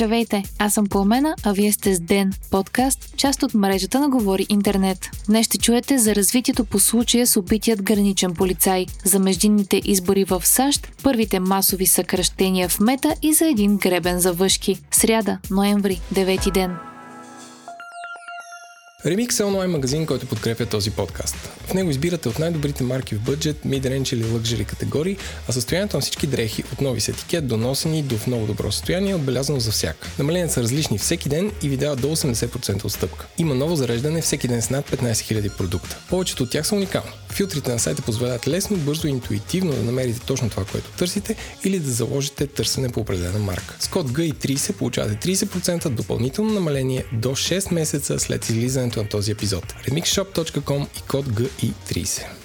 Здравейте, 0.00 0.42
аз 0.58 0.74
съм 0.74 0.86
Пламена, 0.86 1.34
а 1.44 1.52
вие 1.52 1.72
сте 1.72 1.94
с 1.94 2.00
Ден, 2.00 2.32
подкаст, 2.50 3.16
част 3.16 3.42
от 3.42 3.54
мрежата 3.54 4.00
на 4.00 4.08
Говори 4.08 4.46
Интернет. 4.48 5.10
Днес 5.26 5.46
ще 5.46 5.58
чуете 5.58 5.98
за 5.98 6.14
развитието 6.14 6.64
по 6.64 6.78
случая 6.78 7.26
с 7.26 7.36
убитият 7.36 7.82
граничен 7.82 8.34
полицай, 8.34 8.86
за 9.04 9.18
междинните 9.18 9.80
избори 9.84 10.24
в 10.24 10.46
САЩ, 10.46 10.88
първите 11.02 11.40
масови 11.40 11.86
съкръщения 11.86 12.68
в 12.68 12.80
мета 12.80 13.14
и 13.22 13.34
за 13.34 13.46
един 13.46 13.76
гребен 13.76 14.20
за 14.20 14.32
въшки. 14.32 14.78
Сряда, 14.90 15.38
ноември, 15.50 16.00
9 16.14 16.52
ден. 16.52 16.89
Remix 19.06 19.40
е 19.40 19.44
онлайн 19.44 19.70
магазин, 19.70 20.06
който 20.06 20.26
подкрепя 20.26 20.66
този 20.66 20.90
подкаст. 20.90 21.36
В 21.66 21.74
него 21.74 21.90
избирате 21.90 22.28
от 22.28 22.38
най-добрите 22.38 22.84
марки 22.84 23.14
в 23.14 23.20
бъджет, 23.20 23.56
mid-range 23.66 24.14
или 24.14 24.24
luxury 24.24 24.66
категории, 24.66 25.16
а 25.48 25.52
състоянието 25.52 25.96
на 25.96 26.00
всички 26.00 26.26
дрехи 26.26 26.64
от 26.72 26.80
нови 26.80 27.00
с 27.00 27.08
етикет 27.08 27.46
до 27.46 27.56
носени 27.56 28.02
до 28.02 28.16
в 28.16 28.26
много 28.26 28.46
добро 28.46 28.72
състояние 28.72 29.12
е 29.12 29.14
отбелязано 29.14 29.60
за 29.60 29.70
всяка. 29.70 30.08
Намаленията 30.18 30.54
са 30.54 30.62
различни 30.62 30.98
всеки 30.98 31.28
ден 31.28 31.52
и 31.62 31.68
ви 31.68 31.76
дават 31.76 32.00
до 32.00 32.08
80% 32.08 32.84
отстъпка. 32.84 33.26
Има 33.38 33.54
ново 33.54 33.76
зареждане 33.76 34.22
всеки 34.22 34.48
ден 34.48 34.62
с 34.62 34.70
над 34.70 34.90
15 34.90 35.12
000 35.12 35.56
продукта. 35.56 35.98
Повечето 36.10 36.42
от 36.42 36.50
тях 36.50 36.66
са 36.66 36.74
уникални. 36.74 37.12
Филтрите 37.30 37.72
на 37.72 37.78
сайта 37.78 38.02
позволяват 38.02 38.48
лесно, 38.48 38.76
бързо 38.76 39.06
и 39.06 39.10
интуитивно 39.10 39.72
да 39.72 39.82
намерите 39.82 40.20
точно 40.20 40.50
това, 40.50 40.64
което 40.64 40.90
търсите 40.90 41.36
или 41.64 41.78
да 41.78 41.90
заложите 41.90 42.46
търсене 42.46 42.88
по 42.88 43.00
определена 43.00 43.38
марка. 43.38 43.76
С 43.80 43.88
код 43.88 44.10
GI30 44.10 44.72
получавате 44.72 45.28
30% 45.28 45.88
допълнително 45.88 46.52
намаление 46.52 47.04
до 47.12 47.28
6 47.28 47.74
месеца 47.74 48.18
след 48.18 48.44
на 48.96 49.08
този 49.08 49.30
епизод. 49.30 49.74
remixshop.com 49.88 50.86
и 50.98 51.02
код 51.08 51.26
GI30. 51.26 52.39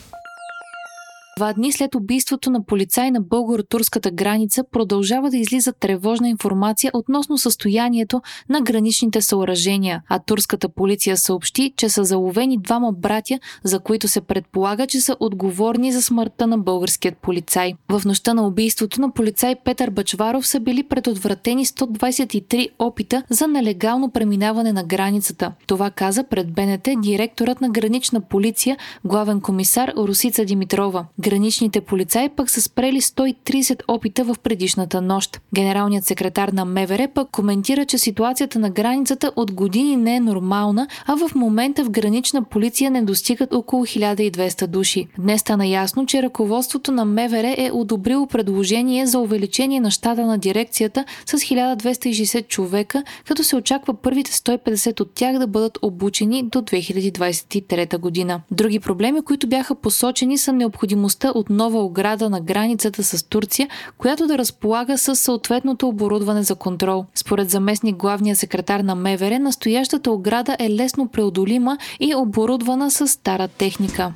Два 1.40 1.54
дни 1.54 1.72
след 1.72 1.96
убийството 1.96 2.50
на 2.50 2.66
полицай 2.66 3.12
на 3.12 3.22
българо-турската 3.22 4.12
граница 4.12 4.64
продължава 4.72 5.30
да 5.30 5.38
излиза 5.38 5.74
тревожна 5.74 6.30
информация 6.30 6.92
относно 6.94 7.38
състоянието 7.38 8.22
на 8.50 8.62
граничните 8.62 9.22
съоръжения, 9.22 10.02
а 10.10 10.20
турската 10.20 10.70
полиция 10.70 11.18
съобщи, 11.18 11.74
че 11.78 11.90
са 11.90 12.04
заловени 12.04 12.58
двама 12.62 12.92
братя, 12.92 13.40
за 13.64 13.80
които 13.80 14.08
се 14.08 14.22
предполага, 14.22 14.88
че 14.88 15.02
са 15.02 15.16
отговорни 15.20 15.92
за 15.92 16.02
смъртта 16.02 16.48
на 16.48 16.58
българският 16.58 17.18
полицай. 17.18 17.74
В 17.90 18.02
нощта 18.06 18.34
на 18.34 18.48
убийството 18.48 19.02
на 19.02 19.12
полицай 19.12 19.56
Петър 19.66 19.90
Бачваров 19.90 20.48
са 20.48 20.60
били 20.60 20.84
предотвратени 20.84 21.66
123 21.66 22.70
опита 22.80 23.24
за 23.30 23.48
нелегално 23.48 24.12
преминаване 24.12 24.74
на 24.74 24.84
границата. 24.84 25.52
Това 25.68 25.90
каза 25.90 26.24
пред 26.24 26.54
БНТ 26.54 26.90
директорът 27.02 27.62
на 27.62 27.70
гранична 27.70 28.22
полиция, 28.22 28.78
главен 29.06 29.42
комисар 29.42 29.94
Русица 29.98 30.46
Димитрова. 30.46 31.06
Граничните 31.26 31.82
полицаи 31.82 32.30
пък 32.30 32.50
са 32.50 32.62
спрели 32.62 33.02
130 33.02 33.82
опита 33.88 34.24
в 34.24 34.36
предишната 34.44 35.02
нощ. 35.02 35.42
Генералният 35.56 36.06
секретар 36.06 36.50
на 36.50 36.66
МВР 36.66 37.08
пък 37.16 37.30
коментира, 37.30 37.86
че 37.86 37.98
ситуацията 37.98 38.60
на 38.60 38.70
границата 38.70 39.32
от 39.36 39.52
години 39.52 39.96
не 39.96 40.16
е 40.16 40.20
нормална, 40.20 40.88
а 41.06 41.16
в 41.16 41.36
момента 41.36 41.84
в 41.84 41.90
гранична 41.90 42.44
полиция 42.44 42.92
не 42.92 43.02
достигат 43.02 43.54
около 43.54 43.86
1200 43.86 44.68
души. 44.68 45.08
Днес 45.20 45.42
стана 45.42 45.68
ясно, 45.68 46.06
че 46.06 46.24
ръководството 46.24 46.92
на 46.92 47.06
МВР 47.06 47.56
е 47.58 47.72
одобрило 47.74 48.28
предложение 48.28 49.08
за 49.08 49.20
увеличение 49.20 49.80
на 49.80 49.92
щата 49.92 50.26
на 50.26 50.38
дирекцията 50.38 51.06
с 51.26 51.38
1260 51.38 52.48
човека, 52.48 53.04
като 53.28 53.44
се 53.44 53.56
очаква 53.56 53.94
първите 53.94 54.32
150 54.32 55.02
от 55.02 55.12
тях 55.14 55.40
да 55.40 55.48
бъдат 55.48 55.80
обучени 55.82 56.44
до 56.44 56.60
2023 56.62 57.98
година. 57.98 58.42
Други 58.52 58.80
проблеми, 58.80 59.22
които 59.22 59.48
бяха 59.48 59.76
посочени 59.76 60.38
са 60.38 60.54
необходимост 60.54 61.15
необходимостта 61.16 61.32
от 61.40 61.50
нова 61.50 61.84
ограда 61.84 62.30
на 62.30 62.42
границата 62.42 63.04
с 63.04 63.24
Турция, 63.24 63.68
която 63.98 64.28
да 64.28 64.38
разполага 64.38 64.98
с 64.98 65.16
съответното 65.16 65.88
оборудване 65.88 66.44
за 66.44 66.56
контрол. 66.56 67.06
Според 67.16 67.50
заместник 67.50 67.96
главния 67.96 68.36
секретар 68.36 68.80
на 68.80 68.96
МВР, 68.96 69.40
настоящата 69.40 70.12
ограда 70.12 70.56
е 70.60 70.70
лесно 70.70 71.08
преодолима 71.08 71.78
и 72.00 72.16
оборудвана 72.16 72.92
с 72.92 73.08
стара 73.08 73.48
техника. 73.48 74.12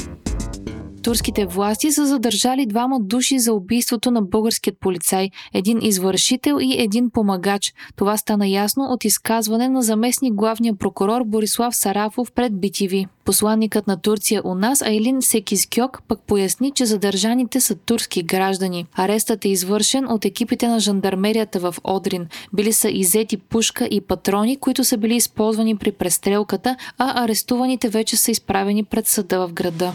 Турските 1.09 1.45
власти 1.45 1.91
са 1.91 2.05
задържали 2.05 2.65
двама 2.65 2.99
души 2.99 3.39
за 3.39 3.53
убийството 3.53 4.11
на 4.11 4.21
българският 4.21 4.79
полицай, 4.79 5.29
един 5.53 5.79
извършител 5.81 6.57
и 6.61 6.81
един 6.81 7.09
помагач. 7.09 7.73
Това 7.95 8.17
стана 8.17 8.47
ясно 8.47 8.83
от 8.83 9.05
изказване 9.05 9.69
на 9.69 9.81
заместник 9.81 10.33
главния 10.33 10.73
прокурор 10.75 11.21
Борислав 11.25 11.75
Сарафов 11.75 12.31
пред 12.31 12.53
BTV. 12.53 13.07
Посланникът 13.25 13.87
на 13.87 14.01
Турция 14.01 14.41
у 14.45 14.55
нас 14.55 14.81
Айлин 14.81 15.21
Секискьок 15.21 16.01
пък 16.07 16.19
поясни, 16.27 16.71
че 16.71 16.85
задържаните 16.85 17.59
са 17.59 17.75
турски 17.75 18.23
граждани. 18.23 18.85
Арестът 18.95 19.45
е 19.45 19.49
извършен 19.49 20.11
от 20.11 20.25
екипите 20.25 20.67
на 20.67 20.79
жандармерията 20.79 21.59
в 21.59 21.75
Одрин. 21.83 22.27
Били 22.53 22.73
са 22.73 22.89
изети 22.89 23.37
пушка 23.37 23.85
и 23.91 24.01
патрони, 24.01 24.57
които 24.57 24.83
са 24.83 24.97
били 24.97 25.15
използвани 25.15 25.75
при 25.75 25.91
престрелката, 25.91 26.75
а 26.97 27.23
арестуваните 27.23 27.89
вече 27.89 28.17
са 28.17 28.31
изправени 28.31 28.83
пред 28.83 29.07
съда 29.07 29.47
в 29.47 29.53
града. 29.53 29.93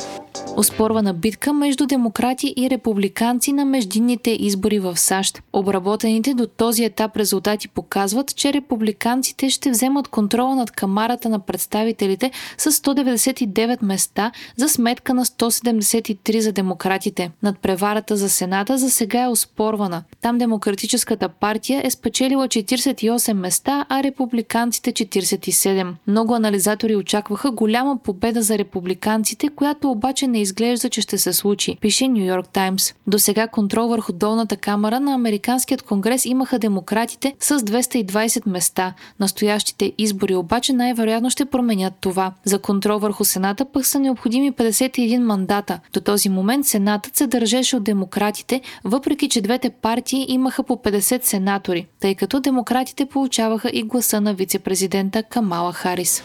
Оспорвана 1.04 1.20
битка 1.20 1.52
между 1.52 1.86
демократи 1.86 2.54
и 2.56 2.70
републиканци 2.70 3.52
на 3.52 3.64
междинните 3.64 4.30
избори 4.30 4.78
в 4.78 4.96
САЩ. 4.96 5.42
Обработените 5.52 6.34
до 6.34 6.46
този 6.46 6.84
етап 6.84 7.16
резултати 7.16 7.68
показват, 7.68 8.36
че 8.36 8.52
републиканците 8.52 9.50
ще 9.50 9.70
вземат 9.70 10.08
контрола 10.08 10.54
над 10.54 10.70
камарата 10.70 11.28
на 11.28 11.38
представителите 11.38 12.30
с 12.58 12.72
199 12.72 13.82
места 13.82 14.32
за 14.56 14.68
сметка 14.68 15.14
на 15.14 15.24
173 15.24 16.38
за 16.38 16.52
демократите. 16.52 17.30
Над 17.42 17.58
преварата 17.58 18.16
за 18.16 18.28
Сената 18.28 18.78
за 18.78 18.90
сега 18.90 19.22
е 19.22 19.28
оспорвана. 19.28 20.02
Там 20.20 20.38
Демократическата 20.38 21.28
партия 21.28 21.82
е 21.84 21.90
спечелила 21.90 22.48
48 22.48 23.32
места, 23.32 23.86
а 23.88 24.02
републиканците 24.02 24.92
47. 24.92 25.92
Много 26.06 26.34
анализатори 26.34 26.96
очакваха 26.96 27.50
голяма 27.50 27.98
победа 28.04 28.42
за 28.42 28.58
републиканците, 28.58 29.48
която 29.48 29.90
обаче 29.90 30.26
не 30.26 30.40
изглежда, 30.40 30.83
че 30.88 31.00
ще 31.00 31.18
се 31.18 31.32
случи, 31.32 31.76
пише 31.80 32.08
Нью 32.08 32.24
Йорк 32.24 32.48
Таймс. 32.48 32.94
До 33.06 33.18
сега 33.18 33.48
контрол 33.48 33.88
върху 33.88 34.12
долната 34.12 34.56
камера 34.56 35.00
на 35.00 35.14
Американският 35.14 35.82
конгрес 35.82 36.24
имаха 36.24 36.58
демократите 36.58 37.34
с 37.40 37.58
220 37.58 38.48
места. 38.48 38.94
Настоящите 39.20 39.92
избори 39.98 40.34
обаче 40.34 40.72
най-вероятно 40.72 41.30
ще 41.30 41.44
променят 41.44 41.94
това. 42.00 42.32
За 42.44 42.58
контрол 42.58 42.98
върху 42.98 43.24
Сената 43.24 43.64
пък 43.64 43.86
са 43.86 44.00
необходими 44.00 44.52
51 44.52 45.18
мандата. 45.18 45.80
До 45.92 46.00
този 46.00 46.28
момент 46.28 46.66
Сенатът 46.66 47.16
се 47.16 47.26
държеше 47.26 47.76
от 47.76 47.84
демократите, 47.84 48.60
въпреки 48.84 49.28
че 49.28 49.40
двете 49.40 49.70
партии 49.70 50.26
имаха 50.28 50.62
по 50.62 50.76
50 50.76 51.24
сенатори, 51.24 51.86
тъй 52.00 52.14
като 52.14 52.40
демократите 52.40 53.06
получаваха 53.06 53.70
и 53.72 53.82
гласа 53.82 54.20
на 54.20 54.34
вице-президента 54.34 55.22
Камала 55.22 55.72
Харис. 55.72 56.22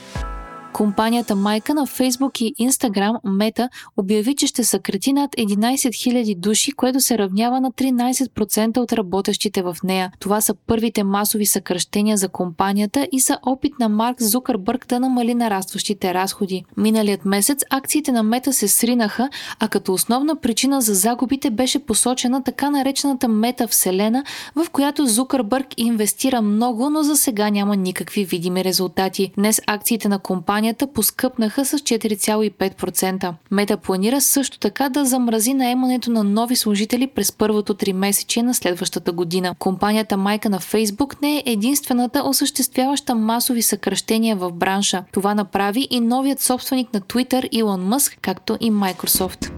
Компанията 0.73 1.35
майка 1.35 1.73
на 1.73 1.87
Facebook 1.87 2.41
и 2.41 2.69
Instagram 2.69 3.21
Meta 3.25 3.69
обяви, 3.97 4.35
че 4.35 4.47
ще 4.47 4.63
съкрати 4.63 5.13
над 5.13 5.31
11 5.31 5.75
000 5.75 6.35
души, 6.35 6.71
което 6.71 6.99
се 6.99 7.17
равнява 7.17 7.61
на 7.61 7.71
13% 7.71 8.77
от 8.77 8.93
работещите 8.93 9.61
в 9.61 9.77
нея. 9.83 10.11
Това 10.19 10.41
са 10.41 10.53
първите 10.67 11.03
масови 11.03 11.45
съкръщения 11.45 12.17
за 12.17 12.29
компанията 12.29 13.07
и 13.11 13.19
са 13.19 13.37
опит 13.43 13.73
на 13.79 13.89
Марк 13.89 14.21
Зукърбърг 14.21 14.87
да 14.87 14.99
намали 14.99 15.33
нарастващите 15.35 16.13
разходи. 16.13 16.65
Миналият 16.77 17.25
месец 17.25 17.63
акциите 17.69 18.11
на 18.11 18.23
Мета 18.23 18.53
се 18.53 18.67
сринаха, 18.67 19.29
а 19.59 19.67
като 19.67 19.93
основна 19.93 20.35
причина 20.35 20.81
за 20.81 20.93
загубите 20.93 21.49
беше 21.49 21.79
посочена 21.79 22.43
така 22.43 22.69
наречената 22.69 23.27
Мета 23.27 23.67
Вселена, 23.67 24.23
в 24.55 24.69
която 24.69 25.07
Зукърбърг 25.07 25.67
инвестира 25.77 26.41
много, 26.41 26.89
но 26.89 27.03
за 27.03 27.15
сега 27.15 27.49
няма 27.49 27.75
никакви 27.75 28.25
видими 28.25 28.63
резултати. 28.63 29.31
Днес 29.37 29.61
акциите 29.67 30.09
на 30.09 30.19
компанията 30.19 30.58
компанията 30.59 30.93
поскъпнаха 30.93 31.65
с 31.65 31.77
4,5%. 31.79 33.33
Мета 33.51 33.77
планира 33.77 34.21
също 34.21 34.59
така 34.59 34.89
да 34.89 35.05
замрази 35.05 35.53
наемането 35.53 36.11
на 36.11 36.23
нови 36.23 36.55
служители 36.55 37.07
през 37.07 37.31
първото 37.31 37.73
три 37.73 37.93
месече 37.93 38.43
на 38.43 38.53
следващата 38.53 39.11
година. 39.11 39.55
Компанията 39.59 40.17
майка 40.17 40.49
на 40.49 40.59
Фейсбук 40.59 41.21
не 41.21 41.37
е 41.37 41.43
единствената 41.45 42.23
осъществяваща 42.25 43.15
масови 43.15 43.61
съкръщения 43.61 44.35
в 44.35 44.51
бранша. 44.51 45.03
Това 45.11 45.35
направи 45.35 45.87
и 45.89 45.99
новият 45.99 46.39
собственик 46.39 46.93
на 46.93 47.01
Twitter 47.01 47.49
Илон 47.51 47.81
Мъск, 47.81 48.17
както 48.21 48.57
и 48.59 48.71
Microsoft 48.71 49.51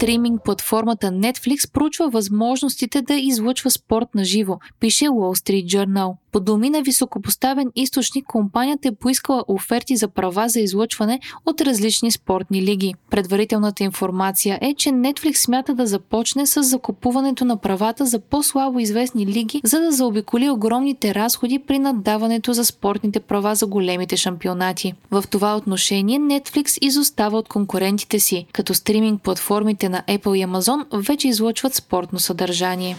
стриминг 0.00 0.44
платформата 0.44 1.06
Netflix 1.06 1.72
проучва 1.72 2.10
възможностите 2.10 3.02
да 3.02 3.14
излъчва 3.14 3.70
спорт 3.70 4.08
на 4.14 4.24
живо, 4.24 4.58
пише 4.80 5.04
Wall 5.04 5.44
Street 5.44 5.66
Journal. 5.66 6.14
По 6.32 6.40
думи 6.40 6.70
на 6.70 6.82
високопоставен 6.82 7.70
източник, 7.76 8.26
компанията 8.26 8.88
е 8.88 8.94
поискала 8.94 9.44
оферти 9.48 9.96
за 9.96 10.08
права 10.08 10.48
за 10.48 10.60
излъчване 10.60 11.20
от 11.46 11.60
различни 11.60 12.10
спортни 12.10 12.62
лиги. 12.62 12.94
Предварителната 13.10 13.84
информация 13.84 14.58
е, 14.62 14.74
че 14.74 14.90
Netflix 14.90 15.34
смята 15.34 15.74
да 15.74 15.86
започне 15.86 16.46
с 16.46 16.62
закупуването 16.62 17.44
на 17.44 17.56
правата 17.56 18.06
за 18.06 18.18
по-слабо 18.18 18.78
известни 18.78 19.26
лиги, 19.26 19.60
за 19.64 19.80
да 19.80 19.92
заобиколи 19.92 20.50
огромните 20.50 21.14
разходи 21.14 21.58
при 21.58 21.78
наддаването 21.78 22.52
за 22.52 22.64
спортните 22.64 23.20
права 23.20 23.54
за 23.54 23.66
големите 23.66 24.16
шампионати. 24.16 24.94
В 25.10 25.24
това 25.30 25.56
отношение 25.56 26.18
Netflix 26.18 26.78
изостава 26.80 27.38
от 27.38 27.48
конкурентите 27.48 28.20
си, 28.20 28.46
като 28.52 28.74
стриминг 28.74 29.22
платформите 29.22 29.88
на 29.88 30.02
Apple 30.08 30.36
и 30.36 30.46
Amazon 30.46 30.84
вече 30.92 31.28
излъчват 31.28 31.74
спортно 31.74 32.18
съдържание. 32.18 32.96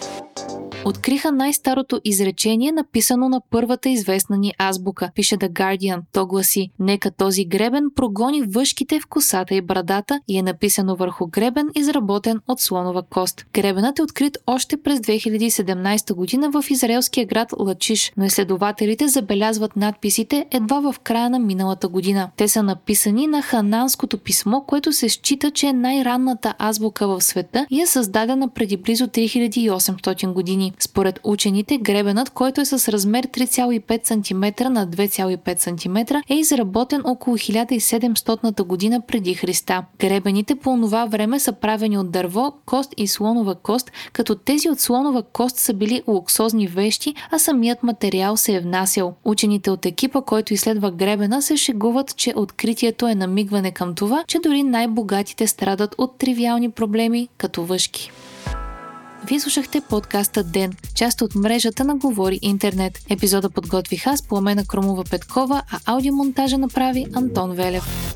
Откриха 0.86 1.32
най-старото 1.32 2.02
изречение, 2.06 2.72
написано 2.72 3.30
на 3.30 3.42
първата 3.50 3.90
известна 3.90 4.38
ни 4.38 4.54
азбука, 4.58 5.10
пише 5.16 5.38
The 5.38 5.50
Guardian. 5.50 6.00
То 6.14 6.26
гласи 6.26 6.70
«Нека 6.80 7.12
този 7.12 7.46
гребен 7.46 7.84
прогони 7.96 8.42
въшките 8.42 9.00
в 9.00 9.08
косата 9.08 9.56
и 9.56 9.62
брадата» 9.62 10.20
и 10.28 10.38
е 10.38 10.42
написано 10.42 10.96
върху 10.96 11.28
гребен, 11.28 11.70
изработен 11.76 12.40
от 12.48 12.60
слонова 12.60 13.04
кост. 13.10 13.46
Гребенът 13.54 14.00
е 14.00 14.04
открит 14.04 14.38
още 14.48 14.78
през 14.78 15.00
2017 15.00 16.14
година 16.14 16.52
в 16.52 16.66
израелския 16.70 17.26
град 17.26 17.54
Лачиш, 17.60 18.12
но 18.18 18.26
изследователите 18.26 19.08
забелязват 19.08 19.76
надписите 19.76 20.46
едва 20.52 20.80
в 20.80 21.00
края 21.00 21.30
на 21.30 21.40
миналата 21.40 21.88
година. 21.88 22.30
Те 22.38 22.48
са 22.48 22.64
написани 22.64 23.28
на 23.28 23.42
хананското 23.42 24.18
писмо, 24.18 24.62
което 24.62 24.94
се 24.94 25.10
счита, 25.10 25.52
че 25.52 25.68
е 25.68 25.74
най-ранната 25.74 26.54
азбука 26.60 27.08
в 27.08 27.22
света 27.22 27.66
и 27.70 27.82
е 27.82 27.88
създадена 27.88 28.50
преди 28.50 28.78
близо 28.78 29.08
3800 29.08 30.71
Според 30.80 31.20
учените, 31.24 31.78
гребенът, 31.78 32.30
който 32.30 32.62
е 32.62 32.66
с 32.66 32.92
размер 32.92 33.28
3,5 33.28 34.08
см 34.08 34.74
на 34.74 34.88
2,5 34.88 35.60
см, 35.60 36.16
е 36.30 36.36
изработен 36.36 37.02
около 37.04 37.38
1700 37.38 38.64
година 38.64 39.02
преди 39.08 39.34
Христа. 39.34 39.86
Гребените 40.00 40.56
по 40.56 40.78
това 40.82 41.06
време 41.06 41.40
са 41.40 41.52
правени 41.52 41.98
от 41.98 42.12
дърво, 42.12 42.54
кост 42.66 42.94
и 42.98 43.08
слонова 43.08 43.56
кост, 43.56 43.92
като 44.14 44.36
тези 44.36 44.70
от 44.70 44.80
слонова 44.80 45.24
кост 45.24 45.58
са 45.58 45.74
били 45.74 46.04
луксозни 46.08 46.68
вещи, 46.68 47.16
а 47.32 47.40
самият 47.40 47.84
материал 47.84 48.38
се 48.38 48.56
е 48.56 48.60
внасял. 48.60 49.14
Учените 49.26 49.72
от 49.72 49.86
екипа, 49.86 50.22
който 50.22 50.54
изследва 50.54 50.92
гребена, 50.92 51.42
се 51.42 51.58
шегуват, 51.58 52.16
че 52.16 52.34
откритието 52.36 53.08
е 53.08 53.16
намигване 53.16 53.72
към 53.72 53.96
това, 53.96 54.24
че 54.28 54.40
дори 54.40 54.64
най-богатите 54.64 55.48
страдат 55.48 55.96
от 55.98 56.18
тривиални 56.18 56.72
проблеми, 56.72 57.28
като 57.38 57.66
въшки. 57.66 58.12
Вие 59.24 59.40
слушахте 59.40 59.82
подкаста 59.82 60.44
Ден, 60.44 60.74
част 60.96 61.22
от 61.22 61.36
мрежата 61.36 61.84
на 61.84 61.96
Говори 61.96 62.40
Интернет. 62.42 63.00
Епизода 63.10 63.50
подготвих 63.50 64.08
аз, 64.08 64.28
Пламена 64.28 64.66
Кромова 64.66 65.04
Петкова, 65.04 65.62
а 65.72 65.94
аудиомонтажа 65.94 66.58
направи 66.58 67.06
Антон 67.14 67.52
Велев. 67.52 68.16